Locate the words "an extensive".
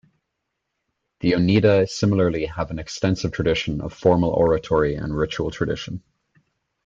2.71-3.31